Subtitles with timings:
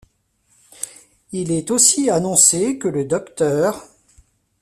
[1.31, 3.79] Il est aussi annoncé que le Dr.